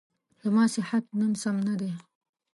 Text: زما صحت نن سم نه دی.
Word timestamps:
زما 0.41 0.63
صحت 0.75 1.03
نن 1.19 1.31
سم 1.41 1.57
نه 1.67 1.75
دی. 1.79 1.91